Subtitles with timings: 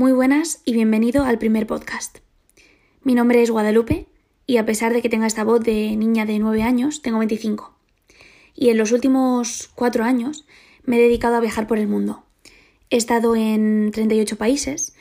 [0.00, 2.20] Muy buenas y bienvenido al primer podcast.
[3.02, 4.06] Mi nombre es Guadalupe
[4.46, 7.76] y a pesar de que tenga esta voz de niña de 9 años, tengo 25.
[8.54, 10.46] Y en los últimos cuatro años
[10.84, 12.24] me he dedicado a viajar por el mundo.
[12.88, 14.94] He estado en 38 países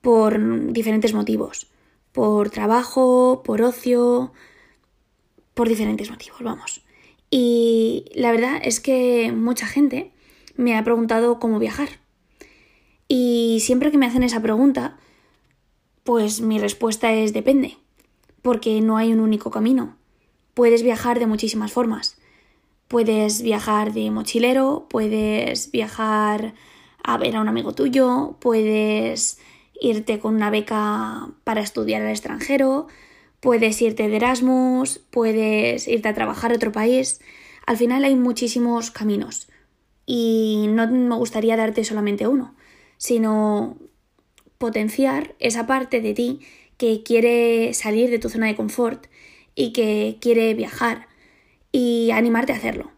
[0.00, 1.66] por diferentes motivos.
[2.12, 4.32] Por trabajo, por ocio,
[5.52, 6.82] por diferentes motivos, vamos.
[7.28, 10.12] Y la verdad es que mucha gente
[10.56, 11.90] me ha preguntado cómo viajar.
[13.12, 14.96] Y siempre que me hacen esa pregunta,
[16.04, 17.76] pues mi respuesta es depende,
[18.40, 19.96] porque no hay un único camino.
[20.54, 22.16] Puedes viajar de muchísimas formas.
[22.86, 26.54] Puedes viajar de mochilero, puedes viajar
[27.02, 29.40] a ver a un amigo tuyo, puedes
[29.80, 32.86] irte con una beca para estudiar al extranjero,
[33.40, 37.20] puedes irte de Erasmus, puedes irte a trabajar a otro país.
[37.66, 39.48] Al final hay muchísimos caminos
[40.06, 42.54] y no me gustaría darte solamente uno,
[43.00, 43.78] sino
[44.58, 46.40] potenciar esa parte de ti
[46.76, 49.06] que quiere salir de tu zona de confort
[49.54, 51.08] y que quiere viajar
[51.72, 52.90] y animarte a hacerlo.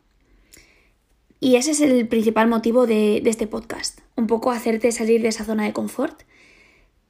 [1.38, 5.44] Y ese es el principal motivo de, este podcast, un poco hacerte salir de esa
[5.44, 6.22] zona de confort.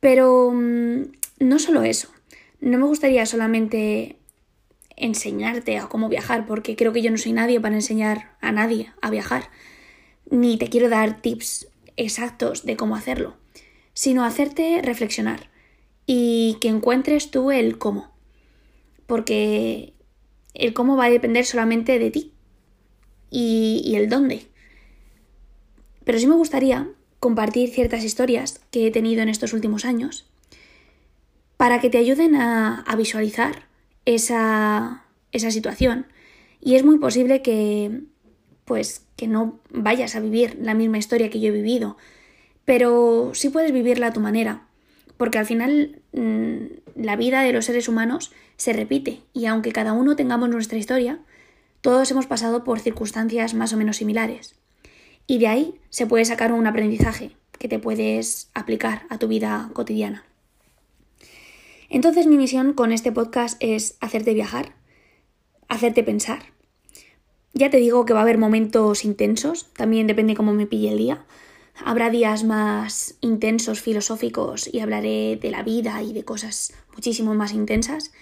[0.01, 2.09] Pero mm, no solo eso,
[2.61, 4.17] no me gustaría solamente
[4.97, 8.93] enseñarte a cómo viajar, porque creo que yo no soy nadie para enseñar a nadie
[9.01, 9.49] a viajar,
[10.31, 13.37] ni te quiero dar tips exactos de cómo hacerlo,
[13.95, 15.51] sino hacerte reflexionar
[16.07, 18.13] y que encuentres tú el cómo,
[19.07, 19.93] porque
[20.55, 22.33] el cómo va a depender solamente de ti
[23.31, 24.47] y, y el dónde.
[26.05, 26.89] Pero sí me gustaría
[27.21, 30.27] compartir ciertas historias que he tenido en estos últimos años
[31.63, 33.69] para que te ayuden a, visualizar
[34.05, 36.07] esa, esa situación.
[36.61, 38.01] Y es muy posible que,
[38.65, 41.97] pues, que no vayas a vivir la misma historia que yo he vivido,
[42.65, 44.67] pero sí puedes vivirla a tu manera,
[45.17, 46.57] porque al final mm,
[46.97, 51.21] la vida de los seres humanos se repite y aunque cada uno tengamos nuestra historia,
[51.81, 54.55] todos hemos pasado por circunstancias más o menos similares.
[55.27, 59.71] Y de ahí se puede sacar un aprendizaje que te puedes aplicar a tu vida
[59.73, 60.25] cotidiana.
[61.89, 64.75] Entonces mi misión con este podcast es hacerte viajar,
[65.69, 66.53] hacerte pensar.
[67.55, 70.99] Ya te digo que va a haber momentos intensos, también depende cómo me pille el
[70.99, 71.25] día.
[71.85, 77.53] Habrá días más intensos, filosóficos, y hablaré de la vida y de cosas muchísimo más
[77.53, 78.13] intensas.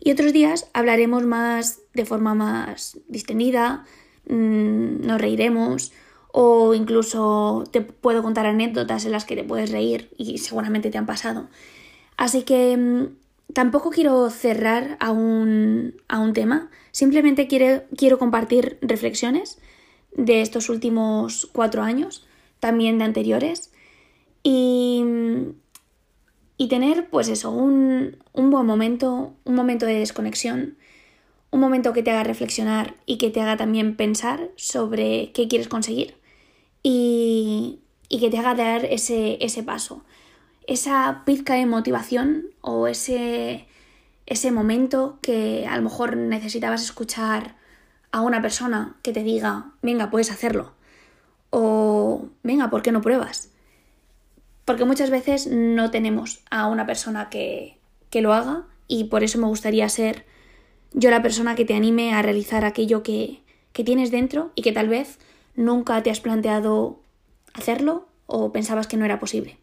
[0.00, 3.84] Y otros días hablaremos más de forma más distendida,
[4.28, 5.92] mm, nos reiremos
[6.30, 10.98] o incluso te puedo contar anécdotas en las que te puedes reír y seguramente te
[10.98, 11.48] han pasado.
[12.16, 13.06] Así que mm,
[13.52, 15.94] tampoco quiero cerrar a un,
[16.34, 19.58] tema, simplemente quiero, quiero compartir reflexiones
[20.12, 22.26] de estos últimos cuatro años,
[22.60, 23.72] también de anteriores,
[24.42, 25.04] y,
[26.56, 30.76] y tener pues eso, un, un buen momento, un momento de desconexión,
[31.50, 35.68] un momento que te haga reflexionar y que te haga también pensar sobre qué quieres
[35.68, 36.16] conseguir
[36.82, 40.04] y, y que te haga dar ese, ese paso
[40.68, 43.66] esa pizca de motivación o ese,
[44.26, 47.56] ese momento que a lo mejor necesitabas escuchar
[48.12, 50.74] a una persona que te diga, venga, puedes hacerlo.
[51.48, 53.50] O, venga, ¿por qué no pruebas?
[54.66, 57.78] Porque muchas veces no tenemos a una persona que,
[58.10, 60.26] que lo haga y por eso me gustaría ser
[60.92, 63.40] yo la persona que te anime a realizar aquello que,
[63.72, 65.18] que tienes dentro y que tal vez
[65.56, 67.00] nunca te has planteado
[67.54, 69.58] hacerlo o pensabas que no era posible.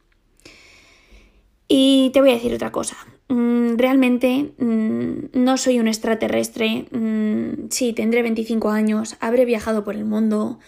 [1.68, 2.96] Y te voy a decir otra cosa.
[3.28, 6.86] Mm, realmente mm, no soy un extraterrestre.
[6.92, 10.60] Mm, sí, tendré 25 años, habré viajado por el mundo,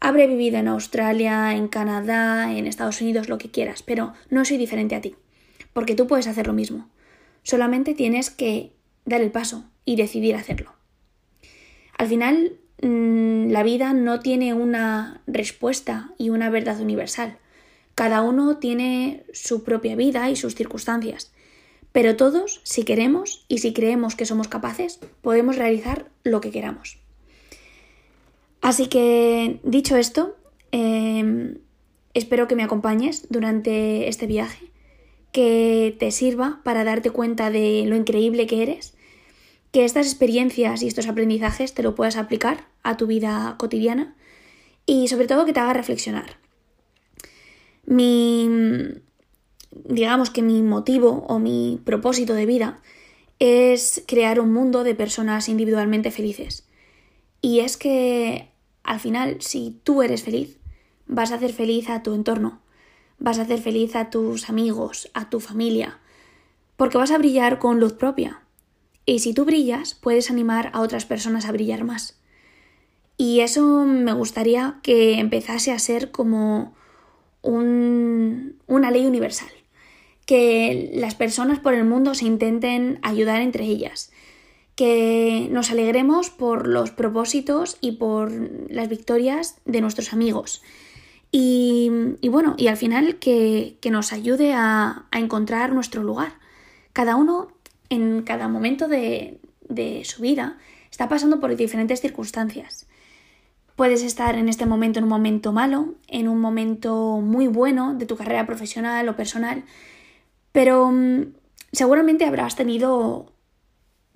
[0.00, 4.58] habré vivido en Australia, en Canadá, en Estados Unidos, lo que quieras, pero no soy
[4.58, 5.14] diferente a ti.
[5.72, 6.88] Porque tú puedes hacer lo mismo.
[7.42, 8.72] Solamente tienes que
[9.06, 10.72] dar el paso y decidir hacerlo.
[11.96, 17.38] Al final, la vida no tiene una respuesta y una verdad universal.
[17.94, 21.32] Cada uno tiene su propia vida y sus circunstancias,
[21.92, 26.98] pero todos, si queremos y si creemos que somos capaces, podemos realizar lo que queramos.
[28.60, 30.36] Así que, dicho esto,
[30.72, 31.58] em,
[32.14, 34.72] espero que me acompañes durante este viaje,
[35.30, 38.94] que te sirva para darte cuenta de lo increíble que eres,
[39.70, 44.16] que estas experiencias y estos aprendizajes te lo puedas aplicar a tu vida cotidiana
[44.86, 46.43] y sobre todo que te haga reflexionar
[47.86, 48.48] mi,
[49.70, 52.80] digamos que mi motivo o mi propósito de vida
[53.38, 56.66] es crear un mundo de personas individualmente felices.
[57.40, 58.50] Y es que
[58.82, 60.58] al final, si tú eres feliz,
[61.06, 62.60] vas a hacer feliz a tu entorno,
[63.18, 65.98] vas a hacer feliz a tus amigos, a tu familia,
[66.76, 68.42] porque vas a brillar con luz propia.
[69.06, 72.18] Y si tú brillas, puedes animar a otras personas a brillar más.
[73.16, 76.74] Y eso me gustaría que empezase a ser como
[77.44, 79.50] una ley universal.
[80.26, 84.10] Que las personas por el mundo se intenten ayudar entre ellas.
[84.74, 88.32] Que nos alegremos por los propósitos y por
[88.70, 90.62] las victorias de nuestros amigos.
[91.36, 91.90] Y,
[92.28, 96.34] bueno, y al final que, nos ayude a, encontrar nuestro lugar.
[96.92, 97.48] Cada uno
[97.90, 100.58] en cada momento de, de su vida
[100.92, 102.86] está pasando por diferentes circunstancias.
[103.76, 108.06] Puedes estar en este momento en un momento malo, en un momento muy bueno de
[108.06, 109.64] tu carrera profesional o personal,
[110.52, 111.32] pero mm,
[111.72, 113.32] seguramente habrás tenido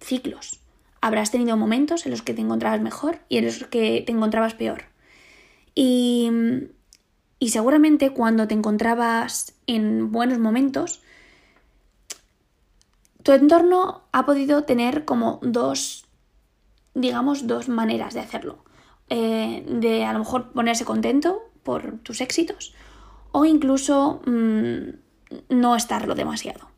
[0.01, 0.61] ciclos,
[1.01, 4.55] habrás tenido momentos en los que te encontrabas mejor y en los que te encontrabas
[4.55, 4.85] peor.
[5.75, 6.31] Y,
[7.41, 11.03] y seguramente cuando te encontrabas en buenos momentos,
[13.25, 16.07] tu entorno ha podido tener como dos,
[16.95, 18.65] digamos, dos maneras de hacerlo.
[19.11, 22.75] Eh, de a lo mejor ponerse contento por tus éxitos
[23.33, 24.89] o incluso mm,
[25.49, 26.69] no estarlo demasiado.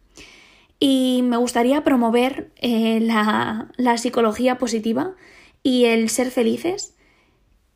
[0.79, 5.15] Y me gustaría promover eh, la, psicología positiva
[5.63, 6.95] y el ser felices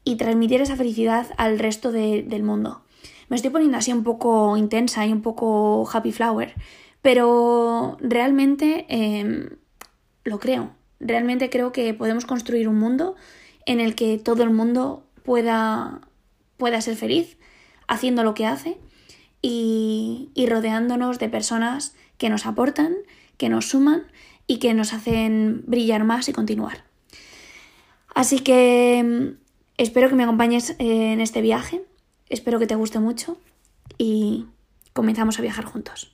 [0.05, 2.83] y transmitir esa felicidad al resto del mundo.
[3.29, 6.55] Me estoy poniendo así un poco intensa y un poco happy flower,
[7.03, 9.51] pero realmente em,
[10.25, 10.71] lo creo.
[11.01, 13.17] Realmente creo que podemos construir un mundo
[13.67, 16.01] en el que todo el mundo pueda,
[16.57, 17.37] pueda ser feliz
[17.89, 18.79] haciendo lo que hace
[19.43, 22.95] y, y rodeándonos de personas que nos aportan,
[23.37, 24.05] que nos suman
[24.47, 26.85] y que nos hacen brillar más y continuar.
[28.15, 29.39] Así que mm,
[29.77, 31.83] espero que me acompañes en este viaje,
[32.29, 33.39] espero que te guste mucho
[33.99, 34.47] y
[34.93, 36.14] comenzamos a viajar juntos.